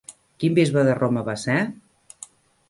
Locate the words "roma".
0.99-1.23